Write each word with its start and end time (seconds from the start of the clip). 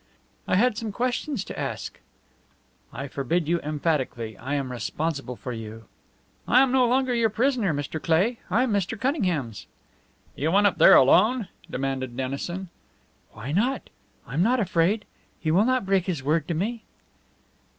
"I 0.47 0.55
had 0.55 0.79
some 0.79 0.91
questions 0.91 1.43
to 1.43 1.59
ask." 1.59 1.99
"I 2.91 3.07
forbid 3.07 3.47
you 3.47 3.59
emphatically. 3.61 4.35
I 4.35 4.55
am 4.55 4.71
responsible 4.71 5.35
for 5.35 5.53
you." 5.53 5.83
"I 6.47 6.61
am 6.63 6.71
no 6.71 6.87
longer 6.87 7.13
your 7.13 7.29
prisoner, 7.29 7.71
Mr. 7.71 8.01
Cleigh; 8.01 8.37
I 8.49 8.63
am 8.63 8.73
Mr. 8.73 8.99
Cunningham's." 8.99 9.67
"You 10.35 10.49
went 10.49 10.65
up 10.65 10.79
there 10.79 10.95
alone?" 10.95 11.49
demanded 11.69 12.17
Dennison. 12.17 12.69
"Why 13.33 13.51
not? 13.51 13.91
I'm 14.25 14.41
not 14.41 14.59
afraid. 14.59 15.05
He 15.39 15.51
will 15.51 15.65
not 15.65 15.85
break 15.85 16.07
his 16.07 16.23
word 16.23 16.47
to 16.47 16.55
me." 16.55 16.81